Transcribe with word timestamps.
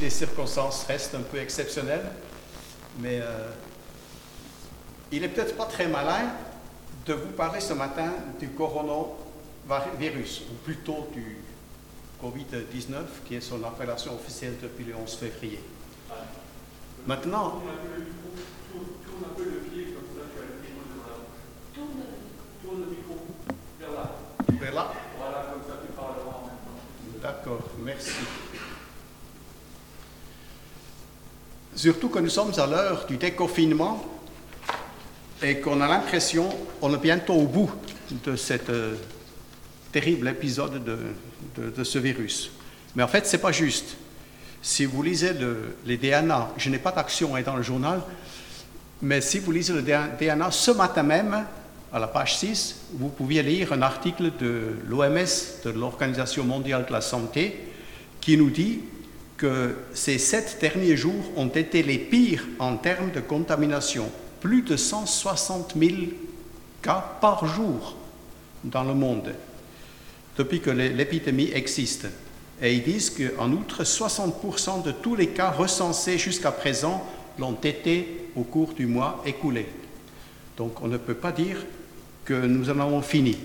Les 0.00 0.10
circonstances 0.10 0.84
restent 0.88 1.14
un 1.14 1.22
peu 1.22 1.38
exceptionnelles, 1.38 2.04
mais 2.98 3.20
euh, 3.22 3.48
il 5.12 5.20
n'est 5.20 5.28
peut-être 5.28 5.56
pas 5.56 5.66
très 5.66 5.86
malin 5.86 6.32
de 7.06 7.12
vous 7.14 7.30
parler 7.30 7.60
ce 7.60 7.74
matin 7.74 8.12
du 8.40 8.48
coronavirus, 8.50 10.42
ou 10.50 10.54
plutôt 10.64 11.08
du 11.14 11.38
Covid-19, 12.20 12.96
qui 13.24 13.36
est 13.36 13.40
son 13.40 13.62
appellation 13.62 14.14
officielle 14.16 14.54
depuis 14.60 14.84
le 14.84 14.96
11 14.96 15.14
février. 15.14 15.60
Maintenant, 17.06 17.62
Tourne 18.72 19.24
un 19.30 19.34
peu 19.36 19.44
le 19.44 19.58
pied 19.70 19.94
comme 19.94 20.10
ça, 20.12 20.24
tu 20.34 20.40
as 20.40 20.42
le 20.42 20.60
micro 20.60 20.82
devant 20.92 21.06
la 21.06 21.18
bouche. 21.22 21.44
Tourne 22.64 22.80
le 22.80 22.86
micro 22.90 23.14
vers 23.78 23.92
là. 23.92 24.16
vers 24.60 24.74
là. 24.74 24.92
Voilà, 25.18 25.46
comme 25.52 25.62
ça 25.62 25.78
tu 25.86 25.92
parleras 25.92 26.18
en 26.18 26.46
même 26.46 26.58
temps. 26.64 27.22
D'accord, 27.22 27.62
merci. 27.78 28.10
Surtout 31.84 32.08
que 32.08 32.18
nous 32.18 32.30
sommes 32.30 32.52
à 32.58 32.66
l'heure 32.66 33.04
du 33.06 33.18
déconfinement 33.18 34.02
et 35.42 35.60
qu'on 35.60 35.82
a 35.82 35.86
l'impression 35.86 36.48
qu'on 36.80 36.94
est 36.94 36.98
bientôt 36.98 37.34
au 37.34 37.46
bout 37.46 37.70
de 38.24 38.36
ce 38.36 38.54
terrible 39.92 40.28
épisode 40.28 40.82
de, 40.82 41.84
ce 41.84 41.98
virus. 41.98 42.50
Mais 42.96 43.02
en 43.02 43.06
fait, 43.06 43.26
ce 43.26 43.36
n'est 43.36 43.42
pas 43.42 43.52
juste. 43.52 43.98
Si 44.62 44.86
vous 44.86 45.02
lisez 45.02 45.34
le- 45.34 45.76
les 45.84 45.98
DNA, 45.98 46.52
je 46.56 46.70
n'ai 46.70 46.78
pas 46.78 46.90
d'action 46.90 47.34
dans 47.44 47.56
le 47.56 47.62
journal, 47.62 48.00
mais 49.02 49.20
si 49.20 49.38
vous 49.38 49.52
lisez 49.52 49.74
le 49.74 49.82
DNA 49.82 50.50
ce 50.52 50.70
matin 50.70 51.02
même, 51.02 51.44
à 51.92 51.98
la 51.98 52.06
page 52.06 52.38
6, 52.38 52.76
vous 52.94 53.10
pouviez 53.10 53.42
lire 53.42 53.74
un 53.74 53.82
article 53.82 54.30
de 54.40 54.68
l'OMS, 54.88 55.62
de 55.66 55.70
l'Organisation 55.70 56.44
mondiale 56.44 56.86
de 56.88 56.92
la 56.94 57.02
santé, 57.02 57.60
qui 58.22 58.38
nous 58.38 58.48
dit 58.48 58.80
ces 59.94 60.18
sept 60.18 60.58
derniers 60.60 60.96
jours 60.96 61.32
ont 61.36 61.48
été 61.48 61.82
les 61.82 61.98
pires 61.98 62.46
en 62.58 62.76
termes 62.76 63.10
de 63.10 63.20
contamination. 63.20 64.10
Plus 64.40 64.62
de 64.62 64.76
160 64.76 65.74
000 65.78 65.92
cas 66.82 67.16
par 67.20 67.46
jour 67.46 67.96
dans 68.62 68.84
le 68.84 68.94
monde 68.94 69.34
depuis 70.36 70.60
que 70.60 70.70
l'é- 70.70 70.90
l'épidémie 70.90 71.50
existe. 71.54 72.06
Et 72.62 72.74
ils 72.74 72.82
disent 72.82 73.10
qu'en 73.10 73.50
outre, 73.52 73.84
60% 73.84 74.82
de 74.84 74.92
tous 74.92 75.16
les 75.16 75.28
cas 75.28 75.50
recensés 75.50 76.18
jusqu'à 76.18 76.52
présent 76.52 77.04
l'ont 77.38 77.56
été 77.62 78.28
au 78.36 78.42
cours 78.42 78.72
du 78.74 78.86
mois 78.86 79.22
écoulé. 79.26 79.66
Donc 80.56 80.80
on 80.82 80.88
ne 80.88 80.96
peut 80.98 81.14
pas 81.14 81.32
dire 81.32 81.56
que 82.24 82.34
nous 82.34 82.70
en 82.70 82.78
avons 82.80 83.02
fini. 83.02 83.36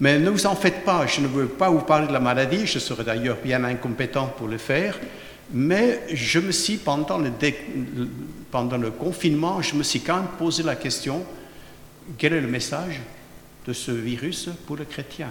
Mais 0.00 0.18
ne 0.18 0.28
vous 0.28 0.46
en 0.46 0.56
faites 0.56 0.84
pas, 0.84 1.06
je 1.06 1.20
ne 1.20 1.28
veux 1.28 1.46
pas 1.46 1.70
vous 1.70 1.80
parler 1.80 2.08
de 2.08 2.12
la 2.12 2.20
maladie, 2.20 2.66
je 2.66 2.78
serais 2.78 3.04
d'ailleurs 3.04 3.36
bien 3.42 3.62
incompétent 3.62 4.26
pour 4.26 4.48
le 4.48 4.58
faire, 4.58 4.98
mais 5.52 6.00
je 6.12 6.40
me 6.40 6.50
suis, 6.50 6.78
pendant 6.78 7.18
le, 7.18 8.90
confinement, 8.90 9.62
je 9.62 9.76
me 9.76 9.82
suis 9.82 10.00
quand 10.00 10.16
même 10.16 10.28
posé 10.38 10.62
la 10.62 10.74
question, 10.74 11.24
quel 12.18 12.32
est 12.32 12.40
le 12.40 12.48
message 12.48 13.00
de 13.66 13.72
ce 13.72 13.92
virus 13.92 14.48
pour 14.66 14.76
le 14.76 14.84
chrétien? 14.84 15.30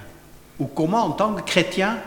Ou 0.60 0.68
comment, 0.68 1.04
en 1.04 1.12
tant 1.12 1.34
que 1.34 1.42
chrétien, 1.42 2.00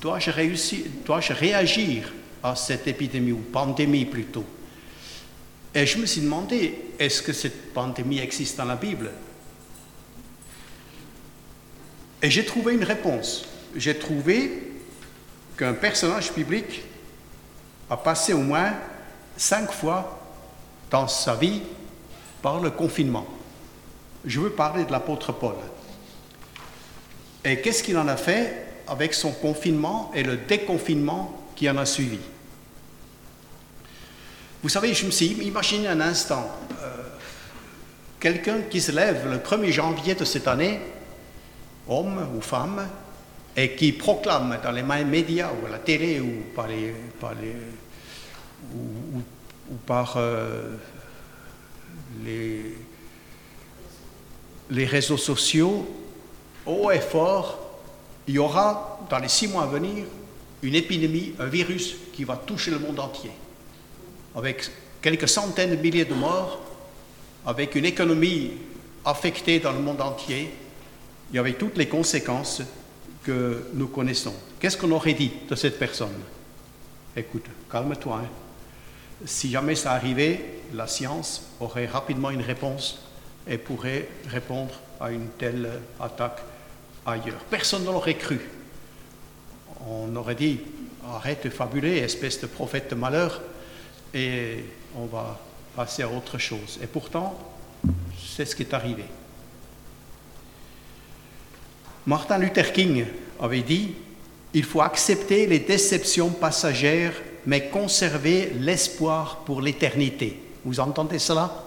dois-je 0.00 0.30
réussir, 0.30 0.84
dois-je 1.04 1.32
réagir 1.32 2.12
à 2.42 2.54
cette 2.54 2.86
épidémie, 2.86 3.32
ou 3.32 3.38
pandémie 3.52 4.04
plutôt? 4.04 4.44
Et 5.74 5.84
je 5.86 5.98
me 5.98 6.06
suis 6.06 6.20
demandé, 6.20 6.78
est-ce 6.98 7.22
que 7.22 7.32
cette 7.32 7.72
pandémie 7.72 8.18
existe 8.18 8.56
dans 8.58 8.64
la 8.64 8.76
Bible? 8.76 9.10
Et 12.22 12.30
j'ai 12.30 12.44
trouvé 12.44 12.74
une 12.74 12.84
réponse. 12.84 13.46
J'ai 13.74 13.98
trouvé 13.98 14.72
qu'un 15.56 15.74
personnage 15.74 16.32
biblique 16.32 16.82
a 17.88 17.96
passé 17.96 18.32
au 18.32 18.38
moins 18.38 18.72
cinq 19.36 19.72
fois 19.72 20.18
dans 20.90 21.08
sa 21.08 21.34
vie 21.34 21.62
par 22.42 22.60
le 22.60 22.70
confinement. 22.70 23.26
Je 24.24 24.40
veux 24.40 24.50
parler 24.50 24.84
de 24.84 24.92
l'apôtre 24.92 25.32
Paul. 25.32 25.54
Et 27.44 27.60
qu'est-ce 27.60 27.82
qu'il 27.82 27.96
en 27.96 28.08
a 28.08 28.16
fait 28.16 28.66
avec 28.86 29.14
son 29.14 29.32
confinement 29.32 30.10
et 30.14 30.22
le 30.22 30.36
déconfinement 30.36 31.42
qui 31.56 31.70
en 31.70 31.78
a 31.78 31.86
suivi? 31.86 32.18
Vous 34.62 34.68
savez, 34.68 34.92
je 34.92 35.06
me 35.06 35.10
suis 35.10 35.26
imaginé 35.26 35.88
un 35.88 36.02
instant 36.02 36.46
euh, 36.82 36.86
quelqu'un 38.18 38.60
qui 38.68 38.80
se 38.80 38.92
lève 38.92 39.26
le 39.30 39.38
1er 39.38 39.72
janvier 39.72 40.14
de 40.14 40.24
cette 40.26 40.46
année, 40.46 40.80
homme 41.88 42.26
ou 42.36 42.40
femme, 42.40 42.86
et 43.56 43.74
qui 43.74 43.92
proclame 43.92 44.58
dans 44.62 44.70
les 44.70 44.82
médias 44.82 45.50
ou 45.50 45.66
à 45.66 45.70
la 45.70 45.78
télé 45.78 46.20
ou 46.20 46.42
par 46.54 46.68
les, 46.68 46.94
par 47.20 47.34
les- 47.34 47.56
ou, 48.74 49.74
par 49.86 50.18
les 54.70 54.84
réseaux 54.84 55.16
sociaux, 55.16 55.86
haut 56.66 56.90
et 56.90 57.00
fort, 57.00 57.58
il 58.28 58.34
y 58.34 58.38
aura 58.38 59.00
dans 59.10 59.18
les 59.18 59.28
six 59.28 59.48
mois 59.48 59.64
à 59.64 59.66
venir 59.66 60.04
une 60.62 60.74
épidémie, 60.74 61.34
un 61.38 61.46
virus 61.46 61.96
qui 62.12 62.24
va 62.24 62.36
toucher 62.36 62.70
le 62.70 62.78
monde 62.78 63.00
entier, 63.00 63.30
avec 64.36 64.70
quelques 65.02 65.28
centaines 65.28 65.70
de 65.70 65.76
milliers 65.76 66.04
de 66.04 66.14
morts, 66.14 66.60
avec 67.46 67.74
une 67.74 67.86
économie 67.86 68.52
affectée 69.04 69.58
dans 69.58 69.72
le 69.72 69.80
monde 69.80 70.00
entier, 70.00 70.50
et 71.32 71.38
avec 71.38 71.58
toutes 71.58 71.76
les 71.76 71.88
conséquences 71.88 72.62
que 73.22 73.70
nous 73.74 73.88
connaissons. 73.88 74.34
Qu'est-ce 74.58 74.76
qu'on 74.76 74.90
aurait 74.92 75.14
dit 75.14 75.32
de 75.48 75.54
cette 75.54 75.78
personne? 75.78 76.14
Écoute, 77.16 77.46
calme-toi. 77.70 78.22
hein. 78.24 78.28
Si 79.26 79.50
jamais 79.50 79.74
ça 79.74 79.92
arrivait, 79.92 80.60
la 80.72 80.86
science 80.86 81.42
aurait 81.60 81.86
rapidement 81.86 82.30
une 82.30 82.40
réponse 82.40 83.02
et 83.46 83.58
pourrait 83.58 84.08
répondre 84.28 84.74
à 85.00 85.10
une 85.10 85.28
telle 85.38 85.68
attaque 86.00 86.40
ailleurs. 87.04 87.40
Personne 87.50 87.82
ne 87.82 87.90
l'aurait 87.90 88.16
cru. 88.16 88.40
On 89.86 90.14
aurait 90.16 90.34
dit, 90.34 90.60
arrête 91.06 91.44
de 91.44 91.50
fabuler, 91.50 91.98
espèce 91.98 92.40
de 92.40 92.46
prophète 92.46 92.90
de 92.90 92.94
malheur, 92.94 93.40
et 94.14 94.64
on 94.96 95.06
va 95.06 95.38
passer 95.76 96.02
à 96.02 96.08
autre 96.08 96.38
chose. 96.38 96.78
Et 96.82 96.86
pourtant, 96.86 97.38
c'est 98.18 98.44
ce 98.44 98.54
qui 98.54 98.62
est 98.62 98.74
arrivé. 98.74 99.04
Martin 102.06 102.38
Luther 102.38 102.72
King 102.72 103.04
avait 103.40 103.62
dit, 103.62 103.92
il 104.54 104.64
faut 104.64 104.80
accepter 104.80 105.46
les 105.46 105.60
déceptions 105.60 106.30
passagères, 106.30 107.12
mais 107.46 107.68
conserver 107.68 108.52
l'espoir 108.58 109.42
pour 109.44 109.60
l'éternité. 109.60 110.38
Vous 110.64 110.80
entendez 110.80 111.18
cela? 111.18 111.64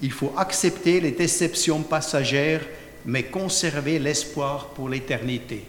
Il 0.00 0.12
faut 0.12 0.32
accepter 0.36 1.00
les 1.00 1.12
déceptions 1.12 1.82
passagères, 1.82 2.62
mais 3.04 3.24
conserver 3.24 3.98
l'espoir 3.98 4.68
pour 4.68 4.88
l'éternité. 4.88 5.64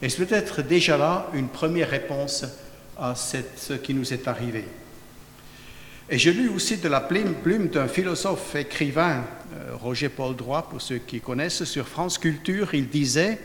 Et 0.00 0.08
c'est 0.08 0.24
peut-être 0.24 0.62
déjà 0.62 0.96
là 0.96 1.28
une 1.34 1.48
première 1.48 1.90
réponse 1.90 2.44
à 2.98 3.14
ce 3.14 3.74
qui 3.74 3.94
nous 3.94 4.12
est 4.12 4.28
arrivé? 4.28 4.64
Et 6.10 6.18
j'ai 6.18 6.34
lu 6.34 6.50
aussi 6.50 6.76
de 6.76 6.88
la 6.88 7.00
plume, 7.00 7.68
d'un 7.68 7.88
philosophe 7.88 8.54
écrivain, 8.56 9.24
euh, 9.54 9.74
Roger 9.74 10.10
Paul 10.10 10.36
Droit, 10.36 10.68
pour 10.68 10.82
ceux 10.82 10.98
qui 10.98 11.18
connaissent, 11.18 11.64
sur 11.64 11.88
France 11.88 12.18
Culture, 12.18 12.74
il 12.74 12.90
disait 12.90 13.38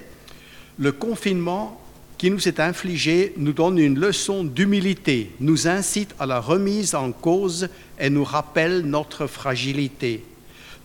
Le 0.78 0.92
confinement 0.92 1.80
qui 2.18 2.30
nous 2.30 2.50
est 2.50 2.60
infligé 2.60 3.34
nous 3.38 3.54
donne 3.54 3.78
une 3.78 3.98
leçon 3.98 4.44
d'humilité, 4.44 5.32
nous 5.40 5.70
incite 5.70 6.14
à 6.20 6.26
la 6.26 6.42
remise 6.42 6.96
en 6.96 7.14
cause 7.14 7.70
et 7.98 8.10
nous 8.10 8.26
rappelle 8.26 8.82
notre 8.82 9.26
fragilité. 9.26 10.26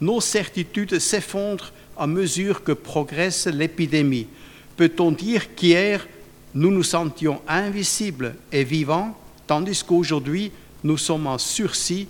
Nos 0.00 0.20
certitudes 0.20 1.00
s'effondrent 1.00 1.72
à 1.96 2.06
mesure 2.06 2.62
que 2.62 2.70
progresse 2.70 3.48
l'épidémie. 3.48 4.28
Peut-on 4.76 5.10
dire 5.10 5.56
qu'hier, 5.56 6.06
nous 6.54 6.70
nous 6.70 6.84
sentions 6.84 7.42
invisibles 7.48 8.36
et 8.52 8.62
vivants, 8.62 9.18
tandis 9.48 9.82
qu'aujourd'hui, 9.82 10.52
nous 10.84 10.98
sommes 10.98 11.26
en 11.26 11.38
sursis 11.38 12.06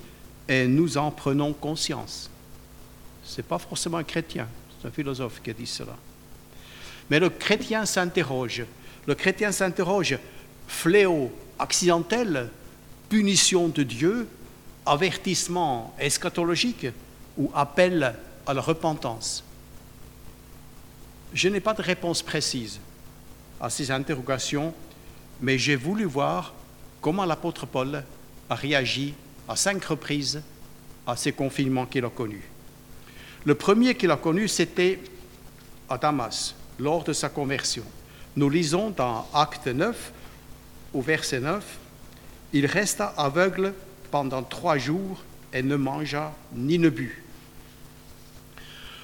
et 0.49 0.67
nous 0.67 0.99
en 0.99 1.11
prenons 1.11 1.53
conscience 1.53 2.29
Ce 3.25 3.39
n'est 3.39 3.47
pas 3.47 3.59
forcément 3.59 3.99
un 3.99 4.05
chrétien, 4.05 4.49
c'est 4.83 4.89
un 4.89 4.91
philosophe 4.91 5.41
qui 5.43 5.51
a 5.51 5.55
dit 5.55 5.67
cela. 5.67 5.97
Mais 7.09 7.21
le 7.21 7.31
chrétien 7.31 7.87
s'interroge. 7.87 8.65
Le 9.07 9.15
chrétien 9.15 9.53
s'interroge, 9.53 10.19
fléau 10.67 11.33
accidentel, 11.59 12.51
punition 13.09 13.69
de 13.69 13.83
Dieu, 13.83 14.27
avertissement 14.85 15.95
eschatologique 15.99 16.87
ou 17.39 17.51
appel 17.55 18.15
à 18.47 18.55
la 18.55 18.61
repentance 18.61 19.45
Je 21.33 21.49
n'ai 21.49 21.61
pas 21.61 21.75
de 21.75 21.83
réponse 21.83 22.23
précise 22.23 22.81
à 23.61 23.71
ces 23.71 23.91
interrogations, 23.91 24.75
mais 25.41 25.59
j'ai 25.59 25.77
voulu 25.77 26.05
voir 26.05 26.53
comment 27.01 27.25
l'apôtre 27.25 27.67
Paul 27.67 28.03
a 28.49 28.55
réagi 28.55 29.15
à 29.49 29.57
cinq 29.57 29.85
reprises 29.85 30.43
à 31.07 31.17
ces 31.17 31.33
confinements 31.33 31.87
qu'il 31.87 32.05
a 32.05 32.11
connus. 32.11 32.45
Le 33.45 33.55
premier 33.55 33.95
qu'il 33.95 34.11
a 34.11 34.17
connu, 34.17 34.49
c'était 34.49 35.01
à 35.89 35.99
Damas, 35.99 36.55
lors 36.79 37.05
de 37.05 37.13
sa 37.13 37.29
conversion. 37.29 37.85
Nous 38.37 38.49
lisons 38.49 38.91
dans 38.91 39.29
Acte 39.35 39.67
9, 39.67 40.13
au 40.95 41.03
verset 41.03 41.41
9, 41.41 41.63
Il 42.53 42.67
resta 42.67 43.15
aveugle 43.17 43.75
pendant 44.11 44.43
trois 44.43 44.79
jours 44.79 45.23
et 45.53 45.63
ne 45.63 45.77
mangea 45.77 46.33
ni 46.55 46.79
ne 46.79 46.89
but. 46.89 47.23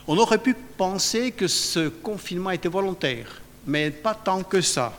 On 0.07 0.17
aurait 0.19 0.39
pu 0.39 0.55
penser 0.77 1.33
que 1.33 1.47
ce 1.47 1.89
confinement 1.89 2.51
était 2.51 2.69
volontaire, 2.69 3.41
mais 3.67 3.91
pas 3.91 4.15
tant 4.15 4.43
que 4.43 4.61
ça. 4.61 4.97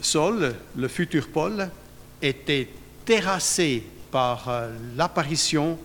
Saul, 0.00 0.54
le 0.76 0.88
futur 0.88 1.28
Paul, 1.28 1.68
était 2.22 2.68
terrassé 3.04 3.84
par 4.10 4.48
euh, 4.48 4.76
l'apparition 4.96 5.78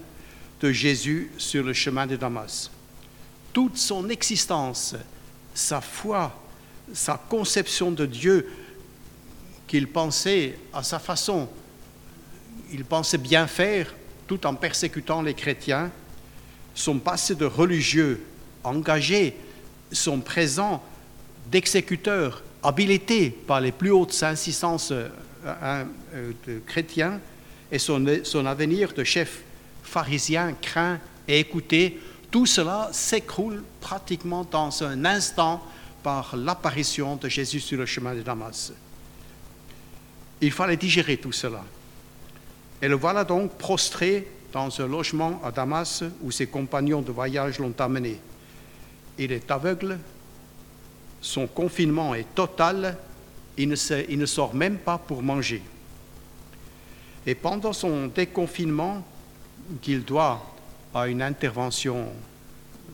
de 0.59 0.71
Jésus 0.71 1.31
sur 1.37 1.63
le 1.63 1.73
chemin 1.73 2.07
de 2.07 2.15
Damas. 2.15 2.69
Toute 3.53 3.77
son 3.77 4.09
existence, 4.09 4.95
sa 5.53 5.81
foi, 5.81 6.33
sa 6.93 7.19
conception 7.29 7.91
de 7.91 8.05
Dieu, 8.05 8.49
qu'il 9.67 9.87
pensait 9.87 10.57
à 10.73 10.83
sa 10.83 10.99
façon, 10.99 11.47
il 12.71 12.85
pensait 12.85 13.17
bien 13.17 13.47
faire 13.47 13.93
tout 14.27 14.45
en 14.45 14.55
persécutant 14.55 15.21
les 15.21 15.33
chrétiens, 15.33 15.91
son 16.73 16.99
passé 16.99 17.35
de 17.35 17.45
religieux 17.45 18.25
engagé, 18.63 19.35
son 19.91 20.19
présent 20.19 20.81
d'exécuteur 21.51 22.43
habilité 22.63 23.29
par 23.29 23.59
les 23.59 23.71
plus 23.71 23.91
hautes 23.91 24.23
insistances 24.23 24.93
euh, 25.45 25.83
euh, 26.13 26.59
chrétiens 26.65 27.19
et 27.71 27.79
son, 27.79 28.05
son 28.23 28.45
avenir 28.45 28.93
de 28.93 29.03
chef 29.03 29.41
pharisien 29.83 30.53
craint 30.61 30.99
et 31.27 31.39
écouté, 31.39 31.99
tout 32.29 32.45
cela 32.45 32.89
s'écroule 32.91 33.63
pratiquement 33.79 34.45
dans 34.49 34.83
un 34.83 35.05
instant 35.05 35.63
par 36.03 36.35
l'apparition 36.35 37.15
de 37.15 37.29
Jésus 37.29 37.59
sur 37.59 37.77
le 37.77 37.85
chemin 37.85 38.15
de 38.15 38.21
Damas. 38.21 38.73
Il 40.41 40.51
fallait 40.51 40.77
digérer 40.77 41.17
tout 41.17 41.31
cela. 41.31 41.63
Et 42.81 42.88
le 42.88 42.95
voilà 42.95 43.23
donc 43.23 43.51
prostré 43.57 44.27
dans 44.51 44.81
un 44.81 44.88
logement 44.88 45.39
à 45.43 45.51
Damas 45.51 46.03
où 46.21 46.31
ses 46.31 46.47
compagnons 46.47 47.01
de 47.01 47.11
voyage 47.11 47.59
l'ont 47.59 47.75
amené. 47.79 48.19
Il 49.17 49.31
est 49.31 49.51
aveugle, 49.51 49.99
son 51.21 51.47
confinement 51.47 52.15
est 52.15 52.33
total, 52.33 52.97
il 53.63 54.17
ne, 54.19 54.25
sort 54.25 54.55
même 54.55 54.77
pas 54.77 54.97
pour 54.97 55.21
manger. 55.21 55.61
Et 57.25 57.35
pendant 57.35 57.73
son 57.73 58.07
déconfinement, 58.07 59.03
qu'il 59.81 60.03
doit 60.03 60.45
à 60.93 61.07
une 61.07 61.21
intervention 61.21 62.07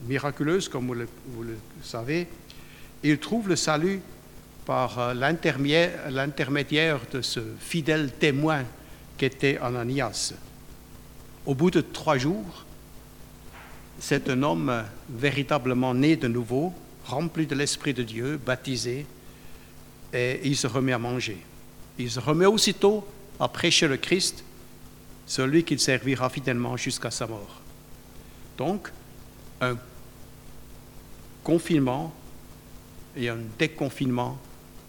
miraculeuse, 0.06 0.68
comme 0.68 0.86
vous 0.86 0.94
le, 0.94 1.08
vous 1.28 1.42
le 1.42 1.56
savez, 1.82 2.28
il 3.02 3.18
trouve 3.18 3.48
le 3.48 3.56
salut 3.56 4.00
par 4.66 4.98
euh, 4.98 5.14
l'intermédiaire 5.14 7.00
de 7.12 7.22
ce 7.22 7.40
fidèle 7.58 8.12
témoin 8.12 8.64
qu'était 9.16 9.58
Ananias. 9.58 10.34
Au 11.46 11.54
bout 11.54 11.70
de 11.70 11.80
trois 11.80 12.18
jours, 12.18 12.66
c'est 13.98 14.28
un 14.28 14.42
homme 14.42 14.84
véritablement 15.08 15.94
né 15.94 16.16
de 16.16 16.28
nouveau, 16.28 16.72
rempli 17.06 17.46
de 17.46 17.54
l'Esprit 17.54 17.94
de 17.94 18.02
Dieu, 18.02 18.38
baptisé, 18.44 19.06
et 20.12 20.40
il 20.44 20.56
se 20.56 20.66
remet 20.66 20.92
à 20.92 20.98
manger. 20.98 21.38
Il 21.98 22.10
se 22.10 22.20
remet 22.20 22.46
aussitôt 22.46 23.06
à 23.38 23.48
prêcher 23.48 23.88
le 23.88 23.96
Christ, 23.96 24.44
celui 25.26 25.64
qu'il 25.64 25.78
servira 25.78 26.30
fidèlement 26.30 26.76
jusqu'à 26.76 27.10
sa 27.10 27.26
mort. 27.26 27.60
Donc, 28.56 28.90
un 29.60 29.76
confinement 31.44 32.12
et 33.16 33.28
un 33.28 33.38
déconfinement 33.58 34.38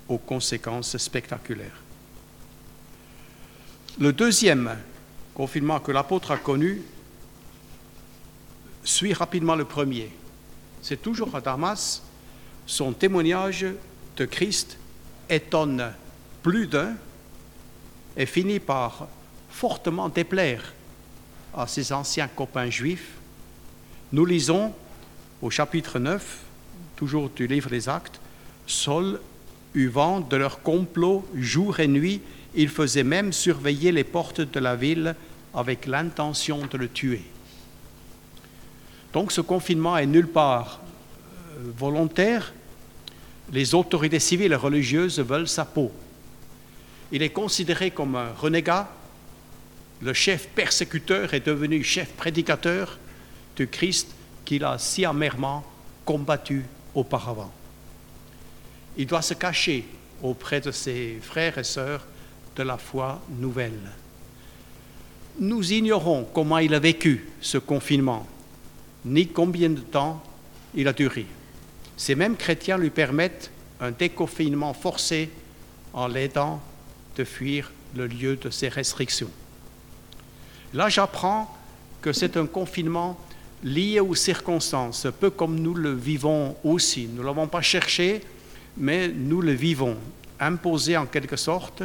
aux 0.07 0.17
conséquences 0.17 0.97
spectaculaires. 0.97 1.81
Le 3.99 4.13
deuxième 4.13 4.77
confinement 5.33 5.79
que 5.79 5.91
l'apôtre 5.91 6.31
a 6.31 6.37
connu 6.37 6.81
suit 8.83 9.13
rapidement 9.13 9.55
le 9.55 9.65
premier. 9.65 10.11
C'est 10.81 11.01
toujours 11.01 11.35
à 11.35 11.41
Damas, 11.41 12.01
son 12.65 12.93
témoignage 12.93 13.65
de 14.15 14.25
Christ 14.25 14.77
étonne 15.29 15.91
plus 16.43 16.67
d'un 16.67 16.93
et 18.17 18.25
finit 18.25 18.59
par 18.59 19.07
fortement 19.49 20.09
déplaire 20.09 20.73
à 21.55 21.67
ses 21.67 21.91
anciens 21.93 22.27
copains 22.27 22.69
juifs. 22.69 23.11
Nous 24.11 24.25
lisons 24.25 24.73
au 25.41 25.49
chapitre 25.49 25.99
9, 25.99 26.39
toujours 26.95 27.29
du 27.29 27.47
livre 27.47 27.69
des 27.69 27.87
Actes, 27.89 28.19
Saul 28.67 29.19
vent 29.87 30.19
de 30.19 30.35
leur 30.35 30.61
complot 30.61 31.25
jour 31.35 31.79
et 31.79 31.87
nuit, 31.87 32.21
il 32.55 32.69
faisait 32.69 33.03
même 33.03 33.31
surveiller 33.31 33.91
les 33.91 34.03
portes 34.03 34.41
de 34.41 34.59
la 34.59 34.75
ville 34.75 35.15
avec 35.53 35.85
l'intention 35.85 36.65
de 36.65 36.77
le 36.77 36.89
tuer. 36.89 37.23
Donc 39.13 39.31
ce 39.31 39.41
confinement 39.41 39.97
est 39.97 40.05
nulle 40.05 40.27
part 40.27 40.81
euh, 41.57 41.71
volontaire. 41.77 42.53
Les 43.51 43.73
autorités 43.73 44.19
civiles 44.19 44.51
et 44.51 44.55
religieuses 44.55 45.19
veulent 45.19 45.47
sa 45.47 45.65
peau. 45.65 45.91
Il 47.11 47.23
est 47.23 47.31
considéré 47.31 47.91
comme 47.91 48.15
un 48.15 48.31
renégat. 48.33 48.89
Le 50.01 50.13
chef 50.13 50.47
persécuteur 50.49 51.33
est 51.33 51.45
devenu 51.45 51.83
chef 51.83 52.09
prédicateur 52.09 52.99
du 53.55 53.67
Christ 53.67 54.09
qu'il 54.45 54.63
a 54.63 54.77
si 54.77 55.03
amèrement 55.03 55.65
combattu 56.05 56.65
auparavant. 56.93 57.51
Il 58.97 59.07
doit 59.07 59.21
se 59.21 59.33
cacher 59.33 59.85
auprès 60.21 60.61
de 60.61 60.71
ses 60.71 61.19
frères 61.21 61.57
et 61.57 61.63
sœurs 61.63 62.05
de 62.55 62.63
la 62.63 62.77
foi 62.77 63.21
nouvelle. 63.29 63.91
Nous 65.39 65.73
ignorons 65.73 66.27
comment 66.33 66.57
il 66.57 66.73
a 66.73 66.79
vécu 66.79 67.29
ce 67.41 67.57
confinement, 67.57 68.27
ni 69.05 69.27
combien 69.27 69.69
de 69.69 69.79
temps 69.79 70.21
il 70.75 70.87
a 70.87 70.93
duré. 70.93 71.25
Ces 71.99 72.15
mêmes 72.15 72.37
chrétiens 72.37 72.77
lui 72.77 72.91
permettent 72.91 73.51
un 73.81 73.91
déconfinement 73.91 74.73
forcé 74.73 75.29
en 75.91 76.07
l'aidant 76.07 76.61
de 77.17 77.25
fuir 77.25 77.73
le 77.93 78.07
lieu 78.07 78.37
de 78.37 78.49
ses 78.49 78.69
restrictions. 78.69 79.29
Là, 80.73 80.87
j'apprends 80.87 81.53
que 82.01 82.13
c'est 82.13 82.37
un 82.37 82.45
confinement 82.45 83.19
lié 83.65 83.99
aux 83.99 84.15
circonstances, 84.15 85.07
peu 85.19 85.29
comme 85.29 85.59
nous 85.59 85.73
le 85.73 85.93
vivons 85.93 86.55
aussi. 86.63 87.09
Nous 87.13 87.21
ne 87.21 87.27
l'avons 87.27 87.47
pas 87.47 87.61
cherché, 87.61 88.21
mais 88.77 89.09
nous 89.09 89.41
le 89.41 89.51
vivons, 89.51 89.97
imposé 90.39 90.95
en 90.95 91.05
quelque 91.05 91.35
sorte, 91.35 91.83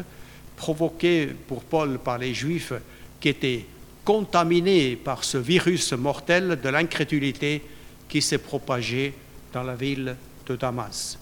provoqué 0.56 1.26
pour 1.49 1.64
Paul 1.64 1.99
par 1.99 2.19
les 2.19 2.34
Juifs 2.34 2.72
qui 3.18 3.30
étaient 3.30 3.66
contaminés 4.04 4.94
par 4.94 5.25
ce 5.25 5.38
virus 5.38 5.92
mortel 5.92 6.61
de 6.62 6.68
l'incrédulité 6.68 7.62
qui 8.09 8.23
s'est 8.23 8.38
propagé 8.38 9.12
dans 9.54 9.62
la 9.62 9.76
ville 9.76 10.16
de 10.46 10.56
Damas. 10.56 11.16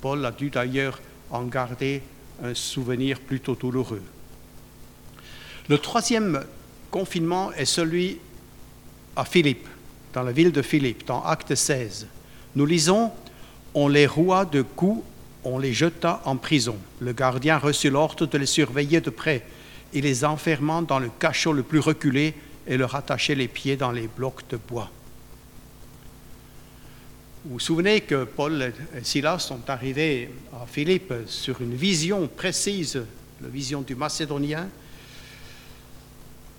Paul 0.00 0.24
a 0.24 0.30
dû 0.30 0.50
d'ailleurs 0.50 1.00
en 1.30 1.44
garder 1.44 2.02
un 2.44 2.54
souvenir 2.54 3.18
plutôt 3.18 3.54
douloureux. 3.54 4.02
Le 5.68 5.78
troisième 5.78 6.44
confinement 6.90 7.50
est 7.52 7.64
celui 7.64 8.18
à 9.16 9.24
Philippe, 9.24 9.66
dans 10.12 10.22
la 10.22 10.32
ville 10.32 10.52
de 10.52 10.62
Philippe, 10.62 11.06
dans 11.06 11.24
Acte 11.24 11.54
16. 11.54 12.06
Nous 12.56 12.66
lisons 12.66 13.10
On 13.72 13.88
les 13.88 14.06
roua 14.06 14.44
de 14.44 14.62
coups, 14.62 15.02
on 15.42 15.58
les 15.58 15.72
jeta 15.72 16.20
en 16.26 16.36
prison. 16.36 16.76
Le 17.00 17.12
gardien 17.12 17.56
reçut 17.56 17.88
l'ordre 17.88 18.26
de 18.26 18.38
les 18.38 18.46
surveiller 18.46 19.00
de 19.00 19.10
près 19.10 19.46
et 19.94 20.02
les 20.02 20.24
enfermant 20.24 20.82
dans 20.82 20.98
le 20.98 21.10
cachot 21.18 21.54
le 21.54 21.62
plus 21.62 21.78
reculé 21.78 22.34
et 22.66 22.76
leur 22.76 22.94
attacher 22.94 23.34
les 23.34 23.48
pieds 23.48 23.76
dans 23.76 23.92
les 23.92 24.08
blocs 24.08 24.42
de 24.50 24.58
bois. 24.58 24.90
Vous 27.42 27.52
vous 27.52 27.58
souvenez 27.58 28.02
que 28.02 28.24
Paul 28.24 28.70
et 28.94 29.02
Silas 29.02 29.38
sont 29.38 29.70
arrivés 29.70 30.28
à 30.52 30.66
Philippe 30.66 31.14
sur 31.24 31.62
une 31.62 31.74
vision 31.74 32.28
précise, 32.28 33.02
la 33.40 33.48
vision 33.48 33.80
du 33.80 33.94
Macédonien, 33.94 34.68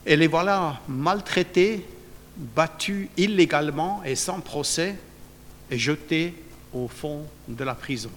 et 0.07 0.15
les 0.15 0.25
voilà 0.25 0.81
maltraités, 0.87 1.85
battus 2.35 3.09
illégalement 3.15 4.01
et 4.03 4.15
sans 4.15 4.39
procès, 4.39 4.95
et 5.69 5.77
jetés 5.77 6.33
au 6.73 6.87
fond 6.87 7.27
de 7.47 7.63
la 7.63 7.75
prison. 7.75 8.11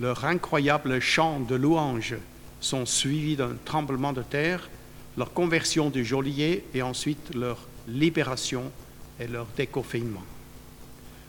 Leurs 0.00 0.24
incroyables 0.24 0.98
chants 1.00 1.40
de 1.40 1.56
louanges 1.56 2.16
sont 2.62 2.86
suivis 2.86 3.36
d'un 3.36 3.56
tremblement 3.66 4.14
de 4.14 4.22
terre, 4.22 4.70
leur 5.18 5.34
conversion 5.34 5.90
du 5.90 6.06
geôlier 6.06 6.64
et 6.72 6.80
ensuite 6.80 7.34
leur 7.34 7.58
libération 7.86 8.72
et 9.20 9.26
leur 9.26 9.46
déconfinement 9.58 10.24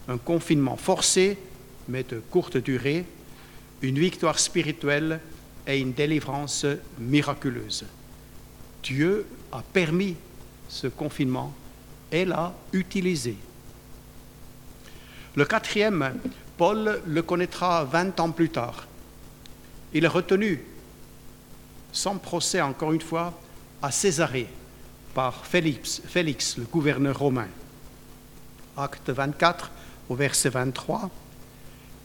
un 0.08 0.18
confinement 0.18 0.78
forcé, 0.78 1.38
mais 1.88 2.04
de 2.04 2.20
courte 2.20 2.58
durée, 2.58 3.06
une 3.82 4.00
victoire 4.00 4.40
spirituelle 4.40 5.20
et 5.68 5.80
une 5.80 5.94
délivrance 5.94 6.66
miraculeuse. 7.00 7.86
Dieu 8.84 9.26
a 9.52 9.62
permis 9.62 10.16
ce 10.68 10.88
confinement 10.88 11.54
et 12.12 12.26
l'a 12.26 12.54
utilisé. 12.72 13.36
Le 15.36 15.46
quatrième, 15.46 16.14
Paul 16.58 17.02
le 17.06 17.22
connaîtra 17.22 17.84
20 17.84 18.20
ans 18.20 18.32
plus 18.32 18.50
tard. 18.50 18.88
Il 19.94 20.06
est 20.06 20.10
retenu 20.10 20.64
son 21.92 22.18
procès, 22.18 22.62
encore 22.62 22.94
une 22.94 23.02
fois, 23.02 23.34
à 23.82 23.92
Césarée 23.92 24.48
par 25.14 25.46
Félix, 25.46 26.02
Félix, 26.06 26.58
le 26.58 26.66
gouverneur 26.66 27.18
romain. 27.18 27.48
Acte 28.78 29.10
24 29.10 29.72
au 30.10 30.16
verset 30.16 30.50
23. 30.50 31.10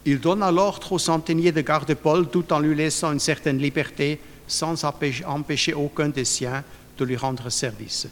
Il 0.07 0.21
donna 0.21 0.51
l'ordre 0.51 0.93
au 0.93 0.99
centenier 0.99 1.53
de 1.53 1.61
garder 1.61 1.95
Paul 1.95 2.29
tout 2.29 2.53
en 2.53 2.59
lui 2.59 2.75
laissant 2.75 3.13
une 3.13 3.21
certaine 3.21 3.59
liberté 3.59 4.21
sans 4.47 4.85
empêcher 4.85 5.75
aucun 5.75 6.09
des 6.09 6.25
siens 6.25 6.65
de 6.99 7.05
lui 7.05 7.17
rendre 7.17 7.51
service. 7.51 8.09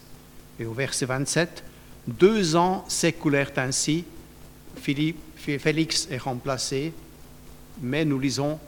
Et 0.61 0.67
au 0.67 0.73
verset 0.73 1.07
27, 1.07 1.65
deux 2.07 2.57
ans 2.57 2.85
s'écoulèrent 2.89 3.53
ainsi, 3.57 4.05
Félix 4.77 6.09
est 6.11 6.19
remplacé, 6.19 6.93
mais 7.81 8.05
nous 8.05 8.19
lisons, 8.19 8.59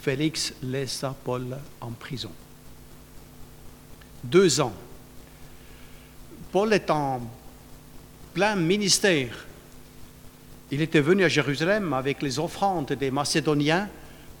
Félix 0.00 0.52
laissa 0.62 1.14
Paul 1.24 1.56
en 1.80 1.90
prison. 1.90 2.30
Deux 4.22 4.60
ans. 4.60 4.72
Paul 6.52 6.72
est 6.72 6.90
en 6.90 7.20
plein 8.34 8.56
ministère. 8.56 9.45
Il 10.70 10.80
était 10.80 11.00
venu 11.00 11.22
à 11.24 11.28
Jérusalem 11.28 11.92
avec 11.92 12.22
les 12.22 12.38
offrandes 12.38 12.92
des 12.92 13.10
Macédoniens 13.10 13.88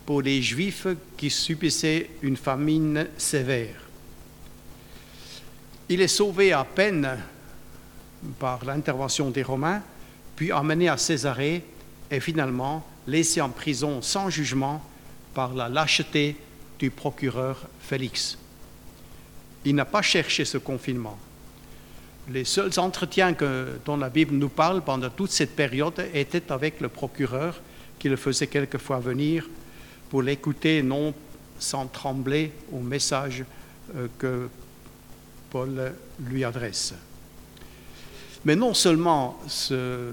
pour 0.04 0.22
les 0.22 0.42
Juifs 0.42 0.88
qui 1.16 1.30
subissaient 1.30 2.10
une 2.22 2.36
famine 2.36 3.06
sévère. 3.16 3.76
Il 5.88 6.00
est 6.00 6.08
sauvé 6.08 6.52
à 6.52 6.64
peine 6.64 7.16
par 8.40 8.64
l'intervention 8.64 9.30
des 9.30 9.44
Romains, 9.44 9.82
puis 10.34 10.50
amené 10.50 10.88
à 10.88 10.96
Césarée 10.96 11.62
et 12.10 12.20
finalement 12.20 12.84
laissé 13.06 13.40
en 13.40 13.50
prison 13.50 14.02
sans 14.02 14.28
jugement 14.28 14.82
par 15.32 15.54
la 15.54 15.68
lâcheté 15.68 16.36
du 16.78 16.90
procureur 16.90 17.68
Félix. 17.80 18.36
Il 19.64 19.76
n'a 19.76 19.84
pas 19.84 20.02
cherché 20.02 20.44
ce 20.44 20.58
confinement. 20.58 21.18
Les 22.28 22.44
seuls 22.44 22.78
entretiens 22.78 23.34
dont 23.84 23.96
la 23.96 24.10
Bible 24.10 24.34
nous 24.34 24.48
parle 24.48 24.82
pendant 24.82 25.10
toute 25.10 25.30
cette 25.30 25.54
période 25.54 26.04
étaient 26.12 26.50
avec 26.50 26.80
le 26.80 26.88
procureur 26.88 27.60
qui 27.98 28.08
le 28.08 28.16
faisait 28.16 28.48
quelquefois 28.48 28.98
venir 28.98 29.48
pour 30.10 30.22
l'écouter 30.22 30.82
non 30.82 31.14
sans 31.58 31.86
trembler 31.86 32.52
au 32.72 32.80
message 32.80 33.44
euh, 33.96 34.08
que 34.18 34.48
Paul 35.50 35.94
lui 36.20 36.44
adresse. 36.44 36.94
Mais 38.44 38.56
non 38.56 38.74
seulement 38.74 39.38
ce 39.46 40.12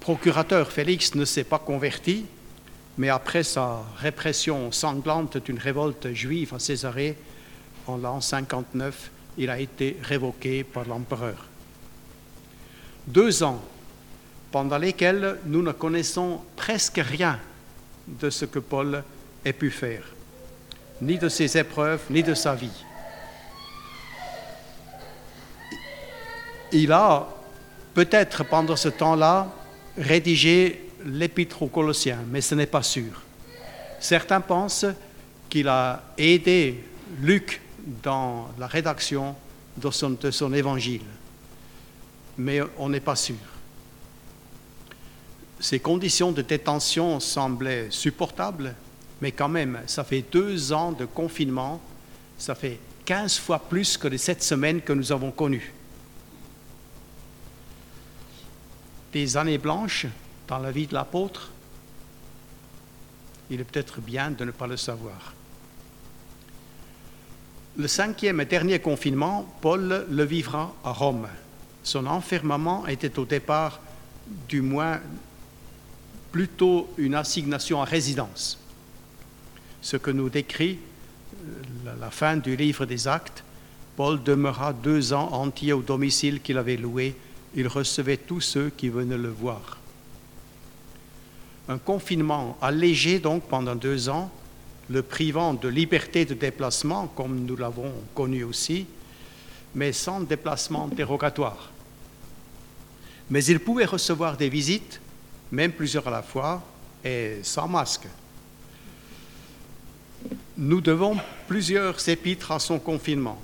procurateur 0.00 0.70
Félix 0.70 1.14
ne 1.14 1.24
s'est 1.24 1.44
pas 1.44 1.58
converti, 1.58 2.24
mais 2.96 3.08
après 3.08 3.42
sa 3.42 3.82
répression 3.98 4.72
sanglante 4.72 5.36
d'une 5.38 5.58
révolte 5.58 6.12
juive 6.14 6.54
à 6.54 6.58
Césarée 6.58 7.16
en 7.86 7.96
l'an 7.96 8.20
59, 8.20 9.10
il 9.38 9.48
a 9.48 9.58
été 9.58 9.96
révoqué 10.02 10.64
par 10.64 10.86
l'empereur. 10.86 11.46
Deux 13.06 13.42
ans 13.42 13.62
pendant 14.50 14.78
lesquels 14.78 15.38
nous 15.46 15.62
ne 15.62 15.72
connaissons 15.72 16.40
presque 16.56 17.00
rien 17.02 17.38
de 18.06 18.28
ce 18.28 18.44
que 18.44 18.58
Paul 18.58 19.02
ait 19.44 19.52
pu 19.52 19.70
faire, 19.70 20.04
ni 21.00 21.18
de 21.18 21.28
ses 21.28 21.56
épreuves, 21.56 22.02
ni 22.10 22.22
de 22.22 22.34
sa 22.34 22.54
vie. 22.54 22.84
il 26.72 26.92
a 26.92 27.28
peut-être 27.94 28.44
pendant 28.44 28.76
ce 28.76 28.88
temps-là 28.88 29.48
rédigé 29.96 30.90
l'épître 31.04 31.62
aux 31.62 31.68
Colossiens, 31.68 32.18
mais 32.30 32.40
ce 32.40 32.54
n'est 32.54 32.66
pas 32.66 32.82
sûr. 32.82 33.22
Certains 34.00 34.40
pensent 34.40 34.86
qu'il 35.48 35.68
a 35.68 36.02
aidé 36.16 36.84
Luc 37.20 37.60
dans 38.02 38.48
la 38.58 38.66
rédaction 38.66 39.34
de 39.76 39.90
son, 39.90 40.52
évangile, 40.52 41.04
mais 42.36 42.60
on 42.78 42.88
n'est 42.88 43.00
pas 43.00 43.16
sûr. 43.16 43.36
Ces 45.60 45.80
conditions 45.80 46.32
de 46.32 46.42
détention 46.42 47.20
semblaient 47.20 47.88
supportables, 47.90 48.74
mais 49.20 49.32
quand 49.32 49.48
même, 49.48 49.80
ça 49.86 50.04
fait 50.04 50.24
deux 50.30 50.72
ans 50.72 50.92
de 50.92 51.04
confinement, 51.04 51.80
ça 52.36 52.54
fait 52.54 52.78
15 53.04 53.38
fois 53.38 53.58
plus 53.58 53.96
que 53.96 54.06
les 54.06 54.18
sept 54.18 54.42
semaines 54.42 54.80
que 54.80 54.92
nous 54.92 55.10
avons 55.10 55.30
connues. 55.30 55.72
des 59.12 59.36
années 59.36 59.58
blanches 59.58 60.06
dans 60.46 60.58
la 60.58 60.70
vie 60.70 60.86
de 60.86 60.94
l'apôtre, 60.94 61.50
il 63.50 63.60
est 63.60 63.64
peut-être 63.64 64.00
bien 64.00 64.30
de 64.30 64.44
ne 64.44 64.50
pas 64.50 64.66
le 64.66 64.76
savoir. 64.76 65.34
Le 67.78 67.88
cinquième 67.88 68.40
et 68.40 68.44
dernier 68.44 68.80
confinement, 68.80 69.50
Paul 69.62 70.06
le 70.10 70.24
vivra 70.24 70.74
à 70.84 70.92
Rome. 70.92 71.28
Son 71.82 72.06
enfermement 72.06 72.86
était 72.86 73.18
au 73.18 73.24
départ, 73.24 73.80
du 74.48 74.60
moins, 74.60 75.00
plutôt 76.30 76.92
une 76.98 77.14
assignation 77.14 77.80
à 77.80 77.84
résidence. 77.84 78.58
Ce 79.80 79.96
que 79.96 80.10
nous 80.10 80.28
décrit 80.28 80.78
euh, 81.86 81.94
la 81.98 82.10
fin 82.10 82.36
du 82.36 82.56
livre 82.56 82.84
des 82.84 83.08
Actes, 83.08 83.42
Paul 83.96 84.22
demeura 84.22 84.72
deux 84.72 85.14
ans 85.14 85.30
entiers 85.32 85.72
au 85.72 85.80
domicile 85.80 86.42
qu'il 86.42 86.58
avait 86.58 86.76
loué 86.76 87.16
il 87.54 87.66
recevait 87.68 88.16
tous 88.16 88.40
ceux 88.40 88.70
qui 88.70 88.88
venaient 88.88 89.18
le 89.18 89.30
voir. 89.30 89.78
Un 91.68 91.78
confinement 91.78 92.56
allégé 92.62 93.18
donc 93.18 93.44
pendant 93.44 93.74
deux 93.74 94.08
ans, 94.08 94.30
le 94.90 95.02
privant 95.02 95.54
de 95.54 95.68
liberté 95.68 96.24
de 96.24 96.34
déplacement, 96.34 97.08
comme 97.08 97.44
nous 97.44 97.56
l'avons 97.56 97.92
connu 98.14 98.44
aussi, 98.44 98.86
mais 99.74 99.92
sans 99.92 100.20
déplacement 100.20 100.88
dérogatoire. 100.88 101.70
Mais 103.30 103.44
il 103.44 103.60
pouvait 103.60 103.84
recevoir 103.84 104.36
des 104.36 104.48
visites, 104.48 105.00
même 105.52 105.72
plusieurs 105.72 106.08
à 106.08 106.10
la 106.10 106.22
fois, 106.22 106.62
et 107.04 107.40
sans 107.42 107.68
masque. 107.68 108.08
Nous 110.56 110.80
devons 110.80 111.16
plusieurs 111.46 112.08
épîtres 112.08 112.52
à 112.52 112.58
son 112.58 112.78
confinement. 112.78 113.40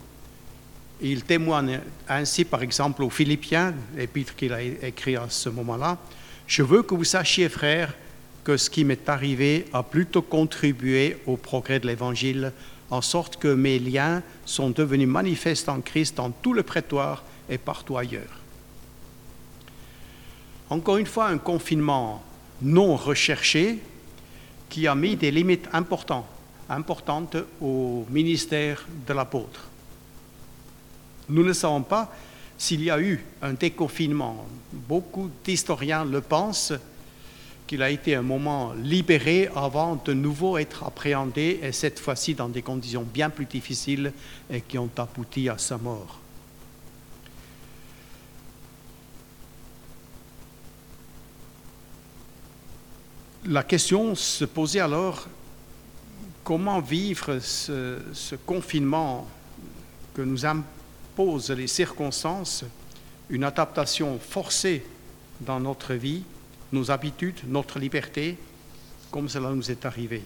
Il 1.01 1.25
témoigne 1.25 1.81
ainsi, 2.09 2.45
par 2.45 2.63
exemple, 2.63 3.03
aux 3.03 3.11
Philippiens, 3.11 3.75
l'épître 3.95 4.35
qu'il 4.35 4.53
a 4.53 4.63
écrit 4.63 5.17
à 5.17 5.29
ce 5.29 5.49
moment-là, 5.49 5.99
Je 6.47 6.63
veux 6.63 6.83
que 6.83 6.95
vous 6.95 7.05
sachiez, 7.05 7.49
frères, 7.49 7.95
que 8.45 8.57
ce 8.59 8.71
qui 8.71 8.85
m'est 8.85 9.09
arrivé 9.09 9.65
a 9.73 9.83
plutôt 9.83 10.23
contribué 10.23 11.17
au 11.27 11.37
progrès 11.37 11.81
de 11.81 11.87
l'Évangile, 11.87 12.53
en 12.91 13.01
sorte 13.01 13.39
que 13.39 13.49
mes 13.49 13.79
liens 13.79 14.23
sont 14.45 14.71
devenus 14.71 15.09
manifestes 15.09 15.69
en 15.69 15.81
Christ 15.81 16.19
dans 16.19 16.31
tout 16.31 16.53
le 16.53 16.63
prétoire 16.63 17.25
et 17.49 17.59
partout 17.59 17.97
ailleurs. 17.97 18.41
Encore 20.69 20.99
une 20.99 21.07
fois, 21.07 21.29
un 21.29 21.39
confinement 21.39 22.23
non 22.63 22.97
recherché 22.97 23.79
qui 24.69 24.87
a 24.87 24.95
mis 24.95 25.17
des 25.17 25.31
limites 25.31 25.69
importantes, 25.73 26.27
importantes 26.69 27.37
au 27.61 28.07
ministère 28.11 28.87
de 29.07 29.13
l'apôtre. 29.13 29.69
Nous 31.29 31.43
ne 31.43 31.53
savons 31.53 31.83
pas 31.83 32.13
s'il 32.59 32.83
y 32.83 32.91
a 32.91 33.01
eu 33.01 33.25
un 33.43 33.55
déconfinement. 33.55 34.47
Beaucoup 34.73 35.31
d'historiens 35.45 36.05
le 36.05 36.21
pensent 36.21 36.73
qu'il 37.67 37.83
a 37.83 37.91
été 37.91 38.15
un 38.15 38.23
moment 38.23 38.73
libéré 38.75 39.49
avant 39.55 39.97
de 40.05 40.13
nouveau 40.13 40.59
être 40.59 40.85
appréhendé, 40.85 41.61
et 41.63 41.73
cette 41.73 41.99
fois-ci 41.99 42.35
dans 42.35 42.49
des 42.49 42.63
conditions 42.63 43.03
bien 43.03 43.31
plus 43.31 43.47
difficiles 43.47 44.13
et 44.51 44.61
qui 44.61 44.79
ont 44.79 44.91
abouti 44.97 45.49
à 45.49 45.57
sa 45.57 45.79
mort. 45.79 46.21
La 53.47 53.63
question 53.63 54.15
se 54.15 54.45
posait 54.45 54.81
alors 54.81 55.27
comment 56.43 56.81
vivre 56.81 57.39
ce, 57.41 57.99
ce 58.13 58.37
confinement 58.37 59.27
que 60.15 60.23
nous 60.23 60.41
pose 61.15 61.51
les 61.51 61.67
circonstances, 61.67 62.65
une 63.29 63.45
adaptation 63.45 64.19
forcée 64.19 64.85
dans 65.41 65.61
notre 65.61 65.95
vie, 65.95 66.23
nos 66.75 66.91
habitudes, 66.91 67.41
notre 67.47 67.79
liberté, 67.79 68.37
comme 69.11 69.29
cela 69.29 69.51
nous 69.51 69.71
est 69.71 69.87
arrivé. 69.87 70.23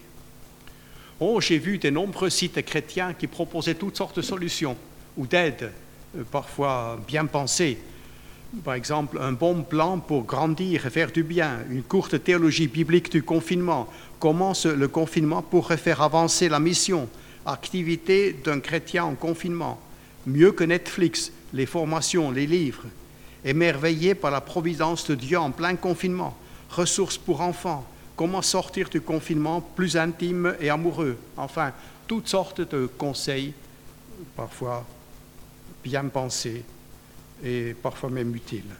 Oh, 1.20 1.40
j'ai 1.40 1.58
vu 1.58 1.78
de 1.78 1.90
nombreux 1.90 2.30
sites 2.30 2.64
chrétiens 2.64 3.12
qui 3.12 3.26
proposaient 3.26 3.74
toutes 3.74 3.96
sortes 3.96 4.16
de 4.16 4.22
solutions 4.22 4.76
ou 5.16 5.26
d'aides, 5.26 5.72
euh, 6.16 6.22
parfois 6.30 6.98
bien 7.06 7.26
pensées. 7.26 7.78
Par 8.64 8.74
exemple, 8.74 9.18
un 9.20 9.32
bon 9.32 9.62
plan 9.62 9.98
pour 9.98 10.24
grandir 10.24 10.86
et 10.86 10.90
faire 10.90 11.12
du 11.12 11.22
bien, 11.22 11.58
une 11.70 11.82
courte 11.82 12.22
théologie 12.24 12.66
biblique 12.66 13.10
du 13.12 13.22
confinement, 13.22 13.88
comment 14.18 14.54
le 14.64 14.88
confinement 14.88 15.42
pourrait 15.42 15.76
faire 15.76 16.00
avancer 16.00 16.48
la 16.48 16.58
mission, 16.58 17.08
activité 17.44 18.32
d'un 18.32 18.60
chrétien 18.60 19.04
en 19.04 19.14
confinement, 19.16 19.78
mieux 20.26 20.52
que 20.52 20.64
Netflix, 20.64 21.30
les 21.52 21.66
formations, 21.66 22.30
les 22.30 22.46
livres, 22.46 22.84
émerveillé 23.44 24.14
par 24.14 24.30
la 24.30 24.40
providence 24.40 25.06
de 25.06 25.14
Dieu 25.14 25.38
en 25.38 25.50
plein 25.50 25.76
confinement, 25.76 26.36
ressources 26.70 27.18
pour 27.18 27.40
enfants, 27.40 27.86
comment 28.16 28.42
sortir 28.42 28.88
du 28.88 29.00
confinement 29.00 29.60
plus 29.60 29.96
intime 29.96 30.56
et 30.60 30.70
amoureux, 30.70 31.16
enfin, 31.36 31.72
toutes 32.06 32.28
sortes 32.28 32.60
de 32.60 32.86
conseils, 32.86 33.52
parfois 34.34 34.84
bien 35.84 36.04
pensés 36.04 36.64
et 37.44 37.74
parfois 37.80 38.10
même 38.10 38.34
utiles. 38.34 38.74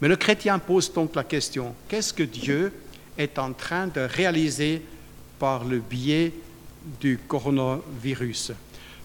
Mais 0.00 0.08
le 0.08 0.16
chrétien 0.16 0.58
pose 0.58 0.92
donc 0.92 1.14
la 1.14 1.24
question, 1.24 1.74
qu'est-ce 1.88 2.12
que 2.12 2.22
Dieu 2.22 2.72
est 3.16 3.38
en 3.38 3.52
train 3.52 3.86
de 3.86 4.00
réaliser 4.00 4.82
par 5.38 5.64
le 5.64 5.78
biais 5.78 6.32
du 7.00 7.18
coronavirus? 7.18 8.52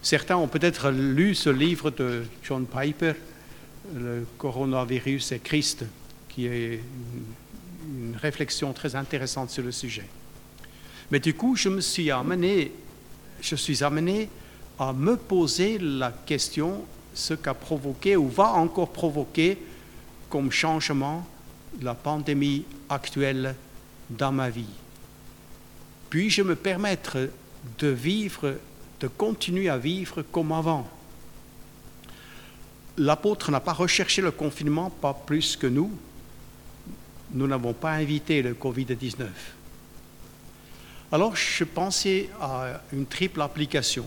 Certains 0.01 0.37
ont 0.37 0.47
peut-être 0.47 0.89
lu 0.91 1.33
ce 1.35 1.49
livre 1.49 1.89
de 1.89 2.25
John 2.43 2.65
Piper, 2.65 3.13
Le 3.95 4.25
coronavirus 4.37 5.33
et 5.33 5.39
Christ, 5.39 5.85
qui 6.29 6.47
est 6.47 6.81
une 7.85 8.15
réflexion 8.15 8.73
très 8.73 8.95
intéressante 8.95 9.49
sur 9.49 9.63
le 9.63 9.71
sujet. 9.71 10.07
Mais 11.11 11.19
du 11.19 11.33
coup, 11.33 11.55
je 11.55 11.69
me 11.69 11.81
suis 11.81 12.09
amené, 12.09 12.71
je 13.41 13.55
suis 13.55 13.83
amené 13.83 14.29
à 14.79 14.93
me 14.93 15.17
poser 15.17 15.77
la 15.77 16.11
question 16.11 16.85
ce 17.13 17.33
qu'a 17.33 17.53
provoqué 17.53 18.15
ou 18.15 18.27
va 18.27 18.53
encore 18.53 18.91
provoquer 18.91 19.57
comme 20.29 20.51
changement 20.51 21.27
la 21.81 21.93
pandémie 21.93 22.65
actuelle 22.89 23.55
dans 24.09 24.31
ma 24.31 24.49
vie. 24.49 24.65
Puis-je 26.09 26.41
me 26.41 26.55
permettre 26.55 27.29
de 27.79 27.87
vivre, 27.87 28.55
de 28.99 29.07
continuer 29.07 29.69
à 29.69 29.77
vivre 29.77 30.21
comme 30.31 30.51
avant 30.51 30.87
L'apôtre 32.97 33.49
n'a 33.49 33.59
pas 33.59 33.73
recherché 33.73 34.21
le 34.21 34.31
confinement, 34.31 34.89
pas 34.89 35.13
plus 35.13 35.55
que 35.55 35.67
nous. 35.67 35.91
Nous 37.31 37.47
n'avons 37.47 37.73
pas 37.73 37.93
invité 37.93 38.41
le 38.41 38.53
Covid-19. 38.53 39.25
Alors 41.11 41.35
je 41.35 41.63
pensais 41.63 42.29
à 42.39 42.81
une 42.91 43.05
triple 43.05 43.41
application. 43.41 44.05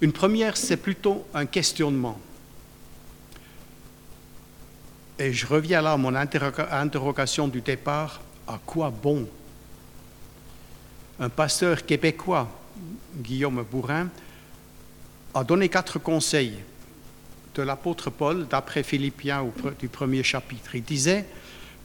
Une 0.00 0.12
première, 0.12 0.56
c'est 0.56 0.76
plutôt 0.76 1.26
un 1.34 1.46
questionnement. 1.46 2.18
Et 5.18 5.32
je 5.32 5.46
reviens 5.46 5.82
là 5.82 5.92
à 5.92 5.96
mon 5.96 6.14
interrogation 6.14 7.46
du 7.46 7.60
départ, 7.60 8.20
à 8.48 8.58
quoi 8.64 8.90
bon 8.90 9.28
Un 11.20 11.28
pasteur 11.28 11.84
québécois, 11.84 12.48
Guillaume 13.16 13.62
Bourrin, 13.70 14.08
a 15.34 15.44
donné 15.44 15.68
quatre 15.68 15.98
conseils 15.98 16.58
de 17.54 17.62
l'apôtre 17.62 18.10
Paul, 18.10 18.46
d'après 18.48 18.82
Philippiens 18.82 19.44
du 19.78 19.88
premier 19.88 20.22
chapitre. 20.22 20.74
Il 20.74 20.82
disait, 20.82 21.24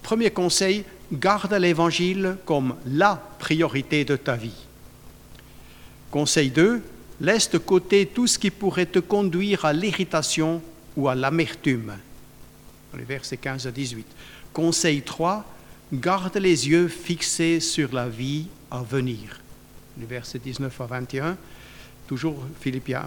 premier 0.04 0.32
conseil, 0.32 0.84
garde 1.12 1.54
l'évangile 1.54 2.38
comme 2.46 2.76
la 2.86 3.16
priorité 3.40 4.06
de 4.06 4.16
ta 4.16 4.36
vie. 4.36 4.66
Conseil 6.12 6.50
2, 6.50 6.82
laisse 7.22 7.50
de 7.50 7.58
côté 7.58 8.06
tout 8.06 8.28
ce 8.28 8.40
qui 8.40 8.52
pourrait 8.52 8.86
te 8.86 9.00
conduire 9.00 9.66
à 9.66 9.74
l'irritation 9.74 10.62
ou 10.96 11.10
à 11.10 11.16
l'amertume. 11.16 11.94
Les 12.98 13.04
versets 13.04 13.38
15 13.38 13.68
à 13.68 13.72
18. 13.72 14.06
Conseil 14.54 15.02
3, 15.02 15.44
garde 15.94 16.38
les 16.38 16.70
yeux 16.70 16.88
fixés 16.88 17.60
sur 17.60 17.94
la 17.94 18.08
vie 18.08 18.48
à 18.72 18.82
venir. 18.82 19.42
Les 20.00 20.06
versets 20.06 20.40
19 20.40 20.80
à 20.82 20.86
21, 20.86 21.38
toujours 22.08 22.42
Philippiens 22.62 23.04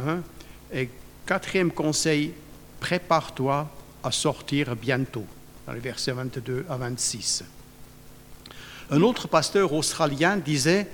1. 0.73 0.79
Et 0.79 0.91
quatrième 1.27 1.71
conseil, 1.71 2.33
prépare-toi 2.81 3.69
à 4.03 4.11
sortir 4.11 4.77
bientôt, 4.77 5.27
dans 5.67 5.73
les 5.73 5.81
versets 5.81 6.13
22 6.13 6.67
à 6.69 6.77
26. 6.77 7.45
Un 8.91 9.03
autre 9.03 9.29
pasteur 9.29 9.73
australien 9.73 10.37
disait 10.37 10.89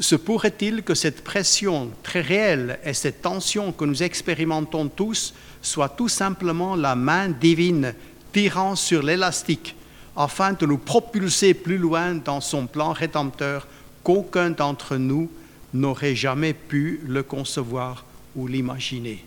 Se 0.00 0.16
pourrait-il 0.16 0.82
que 0.82 0.94
cette 0.94 1.22
pression 1.22 1.90
très 2.02 2.20
réelle 2.20 2.78
et 2.84 2.94
cette 2.94 3.22
tension 3.22 3.72
que 3.72 3.84
nous 3.84 4.02
expérimentons 4.02 4.88
tous 4.88 5.34
soit 5.62 5.90
tout 5.90 6.08
simplement 6.08 6.74
la 6.74 6.96
main 6.96 7.28
divine 7.28 7.94
tirant 8.32 8.76
sur 8.76 9.02
l'élastique 9.02 9.76
afin 10.16 10.52
de 10.52 10.66
nous 10.66 10.78
propulser 10.78 11.54
plus 11.54 11.78
loin 11.78 12.14
dans 12.14 12.40
son 12.40 12.66
plan 12.66 12.92
rédempteur 12.92 13.68
qu'aucun 14.02 14.50
d'entre 14.50 14.96
nous 14.96 15.30
n'aurait 15.72 16.16
jamais 16.16 16.54
pu 16.54 17.00
le 17.06 17.22
concevoir 17.22 18.04
ou 18.34 18.48
l'imaginer? 18.48 19.24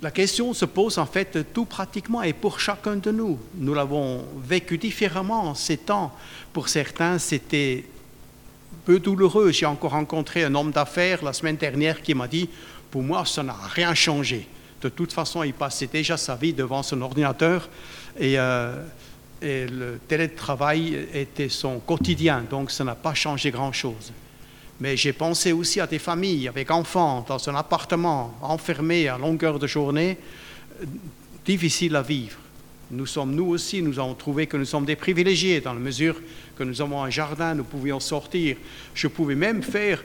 La 0.00 0.10
question 0.10 0.54
se 0.54 0.64
pose 0.64 0.98
en 0.98 1.06
fait 1.06 1.52
tout 1.52 1.64
pratiquement 1.64 2.22
et 2.22 2.32
pour 2.32 2.60
chacun 2.60 2.96
de 2.96 3.10
nous. 3.10 3.38
Nous 3.56 3.74
l'avons 3.74 4.24
vécu 4.36 4.78
différemment 4.78 5.54
ces 5.54 5.76
temps. 5.76 6.14
Pour 6.52 6.68
certains, 6.68 7.18
c'était 7.18 7.84
peu 8.84 9.00
douloureux. 9.00 9.50
J'ai 9.50 9.66
encore 9.66 9.92
rencontré 9.92 10.44
un 10.44 10.54
homme 10.54 10.70
d'affaires 10.70 11.24
la 11.24 11.32
semaine 11.32 11.56
dernière 11.56 12.00
qui 12.00 12.14
m'a 12.14 12.28
dit, 12.28 12.48
pour 12.90 13.02
moi, 13.02 13.24
ça 13.24 13.42
n'a 13.42 13.56
rien 13.74 13.92
changé. 13.94 14.46
De 14.80 14.88
toute 14.88 15.12
façon, 15.12 15.42
il 15.42 15.52
passait 15.52 15.88
déjà 15.88 16.16
sa 16.16 16.36
vie 16.36 16.52
devant 16.52 16.84
son 16.84 17.02
ordinateur 17.02 17.68
et, 18.16 18.38
euh, 18.38 18.80
et 19.42 19.66
le 19.66 19.98
télétravail 20.06 21.08
était 21.12 21.48
son 21.48 21.80
quotidien, 21.80 22.44
donc 22.48 22.70
ça 22.70 22.84
n'a 22.84 22.94
pas 22.94 23.14
changé 23.14 23.50
grand-chose. 23.50 24.12
Mais 24.80 24.96
j'ai 24.96 25.12
pensé 25.12 25.52
aussi 25.52 25.80
à 25.80 25.86
des 25.86 25.98
familles 25.98 26.48
avec 26.48 26.70
enfants 26.70 27.24
dans 27.26 27.48
un 27.48 27.54
appartement 27.56 28.36
enfermé 28.42 29.08
à 29.08 29.18
longueur 29.18 29.58
de 29.58 29.66
journée, 29.66 30.18
difficile 31.44 31.96
à 31.96 32.02
vivre. 32.02 32.38
Nous 32.90 33.06
sommes, 33.06 33.34
nous 33.34 33.46
aussi, 33.46 33.82
nous 33.82 33.98
avons 33.98 34.14
trouvé 34.14 34.46
que 34.46 34.56
nous 34.56 34.64
sommes 34.64 34.86
des 34.86 34.96
privilégiés 34.96 35.60
dans 35.60 35.74
la 35.74 35.80
mesure 35.80 36.16
que 36.56 36.64
nous 36.64 36.80
avons 36.80 37.02
un 37.02 37.10
jardin, 37.10 37.54
nous 37.54 37.64
pouvions 37.64 38.00
sortir. 38.00 38.56
Je 38.94 39.08
pouvais 39.08 39.34
même 39.34 39.62
faire, 39.62 40.02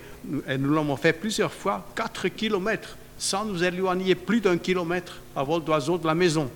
et 0.47 0.57
nous 0.57 0.73
l'avons 0.73 0.97
fait 0.97 1.13
plusieurs 1.13 1.53
fois, 1.53 1.87
4 1.95 2.27
kilomètres 2.29 2.97
sans 3.17 3.45
nous 3.45 3.63
éloigner 3.63 4.15
plus 4.15 4.41
d'un 4.41 4.57
kilomètre 4.57 5.21
à 5.35 5.43
vol 5.43 5.63
d'oiseau 5.63 5.97
de 5.97 6.05
la 6.05 6.15
maison. 6.15 6.49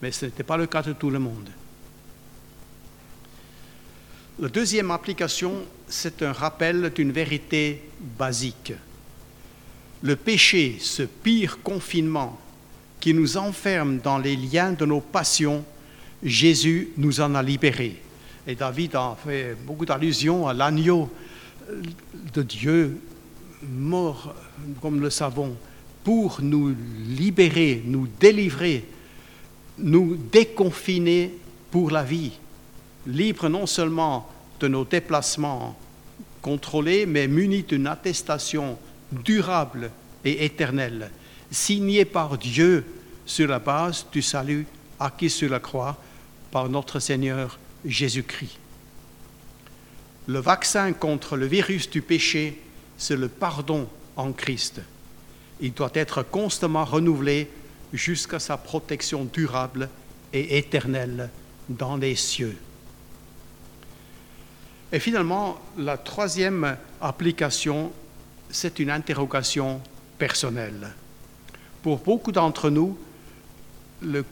Mais 0.00 0.10
ce 0.10 0.26
n'était 0.26 0.42
pas 0.42 0.56
le 0.56 0.66
cas 0.66 0.82
de 0.82 0.92
tout 0.92 1.10
le 1.10 1.18
monde. 1.18 1.50
La 4.38 4.48
deuxième 4.48 4.90
application, 4.90 5.52
c'est 5.88 6.22
un 6.22 6.32
rappel 6.32 6.92
d'une 6.94 7.12
vérité 7.12 7.82
basique. 8.18 8.72
Le 10.02 10.16
péché, 10.16 10.76
ce 10.80 11.02
pire 11.02 11.62
confinement 11.62 12.38
qui 13.00 13.14
nous 13.14 13.36
enferme 13.36 13.98
dans 13.98 14.18
les 14.18 14.36
liens 14.36 14.72
de 14.72 14.84
nos 14.84 15.00
passions, 15.00 15.64
Jésus 16.22 16.90
nous 16.96 17.20
en 17.20 17.34
a 17.34 17.42
libérés. 17.42 17.96
Et 18.46 18.54
David 18.54 18.94
a 18.94 19.16
fait 19.22 19.56
beaucoup 19.66 19.84
d'allusions 19.84 20.46
à 20.46 20.54
l'agneau 20.54 21.10
de 22.32 22.42
Dieu 22.42 22.98
mort, 23.62 24.34
comme 24.80 25.00
le 25.00 25.10
savons, 25.10 25.56
pour 26.04 26.40
nous 26.40 26.74
libérer, 27.08 27.82
nous 27.84 28.08
délivrer, 28.20 28.84
nous 29.78 30.16
déconfiner 30.16 31.34
pour 31.70 31.90
la 31.90 32.02
vie 32.02 32.32
libre 33.08 33.48
non 33.48 33.66
seulement 33.66 34.28
de 34.60 34.68
nos 34.68 34.84
déplacements 34.84 35.76
contrôlés, 36.42 37.06
mais 37.06 37.28
muni 37.28 37.62
d'une 37.62 37.86
attestation 37.86 38.78
durable 39.12 39.90
et 40.24 40.44
éternelle, 40.44 41.10
signée 41.50 42.04
par 42.04 42.38
Dieu 42.38 42.84
sur 43.26 43.48
la 43.48 43.58
base 43.58 44.06
du 44.12 44.22
salut 44.22 44.66
acquis 45.00 45.30
sur 45.30 45.50
la 45.50 45.60
croix 45.60 45.96
par 46.50 46.68
notre 46.68 46.98
Seigneur 46.98 47.58
Jésus-Christ. 47.84 48.58
Le 50.26 50.40
vaccin 50.40 50.92
contre 50.92 51.36
le 51.36 51.46
virus 51.46 51.88
du 51.88 52.02
péché, 52.02 52.60
c'est 52.98 53.16
le 53.16 53.28
pardon 53.28 53.88
en 54.16 54.32
Christ. 54.32 54.80
Il 55.60 55.72
doit 55.72 55.90
être 55.94 56.22
constamment 56.22 56.84
renouvelé 56.84 57.48
jusqu'à 57.92 58.38
sa 58.38 58.56
protection 58.56 59.24
durable 59.24 59.88
et 60.32 60.58
éternelle 60.58 61.30
dans 61.68 61.96
les 61.96 62.14
cieux. 62.14 62.56
Et 64.92 65.00
finalement, 65.00 65.60
la 65.76 65.98
troisième 65.98 66.76
application, 67.00 67.92
c'est 68.50 68.78
une 68.78 68.90
interrogation 68.90 69.80
personnelle. 70.16 70.94
Pour 71.82 71.98
beaucoup 71.98 72.32
d'entre 72.32 72.70
nous, 72.70 72.98
le 74.00 74.24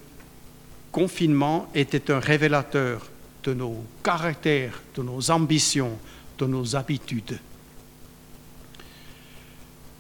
confinement 0.91 1.69
était 1.75 2.11
un 2.11 2.21
révélateur 2.21 3.07
de 3.45 3.53
nos 3.53 3.85
caractères, 4.03 4.81
de 4.95 5.03
nos 5.03 5.31
ambitions, 5.31 5.99
de 6.39 6.47
nos 6.47 6.75
habitudes. 6.75 7.39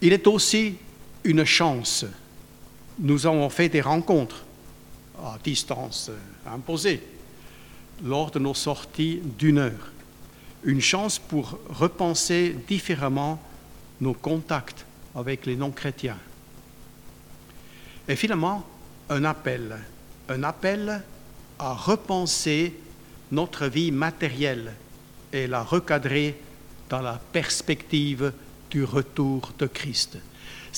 Il 0.00 0.12
est 0.12 0.26
aussi 0.26 0.76
une 1.24 1.44
chance. 1.44 2.06
Nous 2.98 3.26
avons 3.26 3.50
fait 3.50 3.68
des 3.68 3.82
rencontres 3.82 4.44
à 5.22 5.36
distance 5.42 6.10
imposée 6.46 7.02
lors 8.04 8.30
de 8.30 8.38
nos 8.38 8.54
sorties 8.54 9.20
d'une 9.38 9.58
heure 9.58 9.92
une 10.66 10.80
chance 10.80 11.18
pour 11.18 11.58
repenser 11.70 12.54
différemment 12.66 13.40
nos 14.00 14.12
contacts 14.12 14.84
avec 15.14 15.46
les 15.46 15.56
non-chrétiens. 15.56 16.18
Et 18.08 18.16
finalement, 18.16 18.66
un 19.08 19.24
appel, 19.24 19.76
un 20.28 20.42
appel 20.42 21.02
à 21.58 21.72
repenser 21.72 22.74
notre 23.30 23.66
vie 23.66 23.92
matérielle 23.92 24.72
et 25.32 25.46
la 25.46 25.62
recadrer 25.62 26.36
dans 26.88 27.00
la 27.00 27.20
perspective 27.32 28.32
du 28.70 28.84
retour 28.84 29.52
de 29.58 29.66
Christ. 29.66 30.18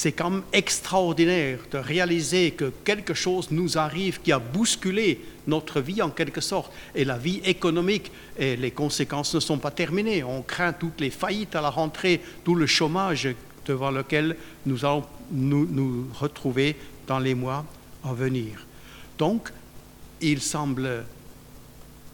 C'est 0.01 0.13
quand 0.13 0.31
même 0.31 0.43
extraordinaire 0.53 1.59
de 1.73 1.79
réaliser 1.79 2.53
que 2.53 2.73
quelque 2.85 3.15
chose 3.15 3.51
nous 3.51 3.79
arrive 3.79 4.21
qui 4.21 4.31
a 4.31 4.39
bousculé 4.39 5.21
notre 5.49 5.81
vie 5.81 6.01
en 6.03 6.11
quelque 6.11 6.41
sorte. 6.41 6.73
Et 6.95 7.05
la 7.05 7.19
vie 7.19 7.41
économique, 7.45 8.13
et 8.39 8.55
les 8.55 8.71
conséquences 8.71 9.35
ne 9.35 9.41
sont 9.41 9.59
pas 9.59 9.73
terminées. 9.73 10.23
On 10.23 10.43
craint 10.43 10.73
toutes 10.73 11.01
les 11.01 11.11
faillites 11.11 11.57
à 11.57 11.61
la 11.61 11.71
rentrée, 11.71 12.21
tout 12.45 12.55
le 12.55 12.67
chômage 12.67 13.29
devant 13.67 13.91
lequel 13.91 14.37
nous 14.67 14.85
allons 14.85 15.03
nous, 15.33 16.07
retrouver 16.15 16.77
dans 17.09 17.19
les 17.19 17.35
mois 17.35 17.65
à 18.05 18.13
venir. 18.13 18.69
Donc, 19.19 19.53
il 20.21 20.41
semble 20.41 21.07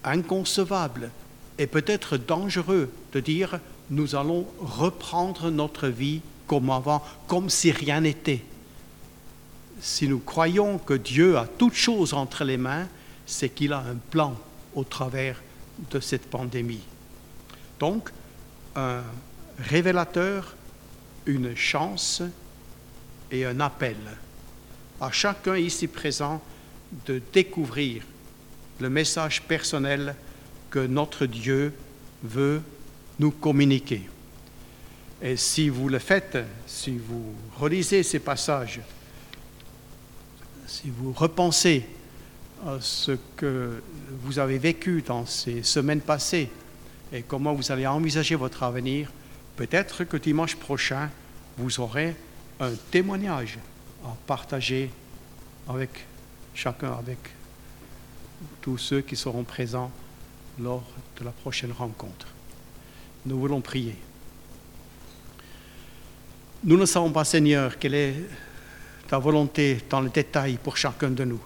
inconcevable 0.03 1.11
et 1.59 1.67
peut-être 1.67 2.17
dangereux 2.17 2.89
de 3.13 3.19
dire 3.19 3.59
nous 3.91 4.15
allons 4.15 4.47
reprendre 4.59 5.51
notre 5.51 5.87
vie 5.87 6.21
comme 6.47 6.69
avant, 6.69 7.03
comme 7.27 7.49
si 7.49 7.71
rien 7.71 8.01
n'était. 8.01 8.43
Si 9.81 10.07
nous 10.07 10.19
croyons 10.19 10.77
que 10.77 10.93
Dieu 10.93 11.37
a 11.37 11.45
toutes 11.45 11.75
choses 11.75 12.13
entre 12.13 12.43
les 12.43 12.57
mains, 12.57 12.87
c'est 13.25 13.49
qu'il 13.49 13.73
a 13.73 13.79
un 13.79 13.95
plan 13.95 14.35
au 14.73 14.83
travers 14.83 15.41
de 15.91 15.99
cette 15.99 16.29
pandémie. 16.29 16.83
Donc, 17.79 18.09
un 18.75 19.01
révélateur, 19.59 20.55
une 21.25 21.55
chance 21.55 22.21
et 23.31 23.45
un 23.45 23.59
appel 23.59 23.97
à 25.01 25.11
chacun 25.11 25.57
ici 25.57 25.87
présent 25.87 26.41
de 27.05 27.21
découvrir 27.33 28.03
le 28.79 28.89
message 28.89 29.41
personnel 29.41 30.15
que 30.69 30.79
notre 30.79 31.25
Dieu 31.25 31.73
veut 32.23 32.61
nous 33.19 33.31
communiquer. 33.31 34.09
Et 35.21 35.37
si 35.37 35.69
vous 35.69 35.89
le 35.89 35.99
faites, 35.99 36.37
si 36.67 36.97
vous 36.97 37.33
relisez 37.57 38.03
ces 38.03 38.19
passages, 38.19 38.81
si 40.67 40.89
vous 40.89 41.13
repensez 41.13 41.85
à 42.65 42.77
ce 42.81 43.17
que 43.35 43.81
vous 44.21 44.39
avez 44.39 44.57
vécu 44.57 45.01
dans 45.01 45.25
ces 45.25 45.63
semaines 45.63 46.01
passées 46.01 46.49
et 47.13 47.21
comment 47.21 47.53
vous 47.53 47.71
allez 47.71 47.87
envisager 47.87 48.35
votre 48.35 48.63
avenir, 48.63 49.11
peut-être 49.55 50.03
que 50.03 50.17
dimanche 50.17 50.55
prochain, 50.55 51.09
vous 51.57 51.79
aurez 51.79 52.15
un 52.59 52.71
témoignage 52.91 53.57
à 54.03 54.15
partager 54.27 54.89
avec 55.67 55.89
chacun, 56.53 56.93
avec 56.93 57.19
tous 58.61 58.77
ceux 58.77 59.01
qui 59.01 59.15
seront 59.15 59.43
présents 59.43 59.91
lors 60.59 60.83
de 61.19 61.25
la 61.25 61.31
prochaine 61.31 61.71
rencontre. 61.71 62.27
Nous 63.25 63.39
voulons 63.39 63.61
prier. 63.61 63.95
Nous 66.67 66.77
ne 66.77 66.85
savons 66.87 67.11
pas, 67.11 67.23
Seigneur, 67.23 67.77
quelle 67.77 67.93
est 67.93 68.15
ta 69.07 69.19
volonté 69.19 69.77
dans 69.87 70.01
le 70.01 70.09
détail 70.09 70.57
pour 70.57 70.77
chacun 70.77 71.11
de 71.11 71.23
nous, 71.23 71.39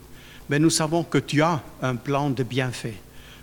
mais 0.47 0.60
nous 0.60 0.69
savons 0.69 1.03
que 1.03 1.17
tu 1.17 1.41
as 1.41 1.62
un 1.82 1.97
plan 1.97 2.29
de 2.29 2.41
bienfait, 2.41 2.93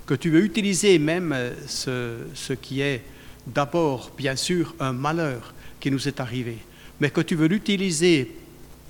que 0.06 0.14
tu 0.14 0.30
veux 0.30 0.42
utiliser 0.42 0.98
même 0.98 1.36
ce, 1.66 2.20
ce 2.32 2.54
qui 2.54 2.80
est 2.80 3.02
d'abord, 3.46 4.10
bien 4.16 4.36
sûr, 4.36 4.74
un 4.80 4.94
malheur 4.94 5.52
qui 5.78 5.90
nous 5.90 6.08
est 6.08 6.18
arrivé, 6.18 6.56
mais 6.98 7.10
que 7.10 7.20
tu 7.20 7.34
veux 7.34 7.46
l'utiliser 7.46 8.34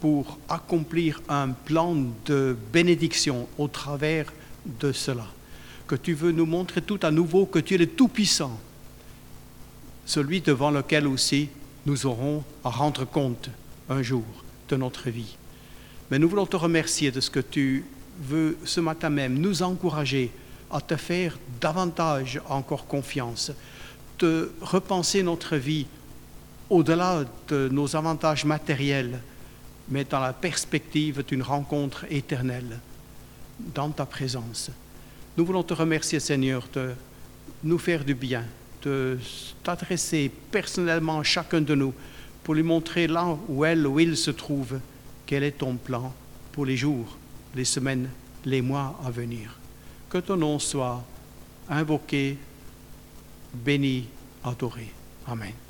pour 0.00 0.38
accomplir 0.48 1.20
un 1.28 1.48
plan 1.48 1.96
de 2.24 2.56
bénédiction 2.72 3.48
au 3.58 3.66
travers 3.66 4.32
de 4.64 4.92
cela. 4.92 5.26
Que 5.88 5.96
tu 5.96 6.14
veux 6.14 6.30
nous 6.30 6.46
montrer 6.46 6.82
tout 6.82 7.00
à 7.02 7.10
nouveau 7.10 7.46
que 7.46 7.58
tu 7.58 7.74
es 7.74 7.78
le 7.78 7.88
Tout-Puissant, 7.88 8.60
celui 10.04 10.40
devant 10.40 10.70
lequel 10.70 11.08
aussi 11.08 11.48
nous 11.86 12.04
aurons 12.06 12.44
à 12.64 12.70
rendre 12.70 13.04
compte 13.04 13.48
un 13.88 14.02
jour 14.02 14.24
de 14.68 14.76
notre 14.76 15.08
vie. 15.08 15.36
Mais 16.10 16.18
nous 16.18 16.28
voulons 16.28 16.46
te 16.46 16.56
remercier 16.56 17.10
de 17.10 17.20
ce 17.20 17.30
que 17.30 17.40
tu 17.40 17.84
veux 18.20 18.58
ce 18.64 18.80
matin 18.80 19.08
même 19.08 19.38
nous 19.38 19.62
encourager 19.62 20.30
à 20.70 20.80
te 20.80 20.96
faire 20.96 21.38
davantage 21.60 22.40
encore 22.48 22.86
confiance, 22.86 23.52
de 24.18 24.52
repenser 24.60 25.22
notre 25.22 25.56
vie 25.56 25.86
au-delà 26.70 27.24
de 27.48 27.68
nos 27.70 27.94
avantages 27.94 28.44
matériels, 28.44 29.20
mais 29.88 30.04
dans 30.04 30.20
la 30.20 30.32
perspective 30.32 31.24
d'une 31.24 31.42
rencontre 31.42 32.04
éternelle 32.10 32.80
dans 33.74 33.90
ta 33.90 34.06
présence. 34.06 34.70
Nous 35.36 35.46
voulons 35.46 35.62
te 35.62 35.74
remercier, 35.74 36.18
Seigneur, 36.18 36.66
de 36.72 36.90
nous 37.62 37.78
faire 37.78 38.04
du 38.04 38.14
bien, 38.14 38.44
de 38.86 39.18
t'adresser 39.64 40.30
personnellement 40.50 41.18
à 41.18 41.24
chacun 41.24 41.60
de 41.60 41.74
nous 41.74 41.92
pour 42.44 42.54
lui 42.54 42.62
montrer 42.62 43.08
là 43.08 43.36
où 43.48 43.64
elle 43.64 43.84
ou 43.86 43.98
il 43.98 44.16
se 44.16 44.30
trouve, 44.30 44.78
quel 45.26 45.42
est 45.42 45.58
ton 45.58 45.74
plan 45.74 46.14
pour 46.52 46.64
les 46.64 46.76
jours, 46.76 47.16
les 47.56 47.64
semaines, 47.64 48.08
les 48.44 48.62
mois 48.62 48.98
à 49.04 49.10
venir. 49.10 49.58
Que 50.08 50.18
ton 50.18 50.36
nom 50.36 50.60
soit 50.60 51.02
invoqué, 51.68 52.38
béni, 53.52 54.06
adoré. 54.44 54.92
Amen. 55.26 55.65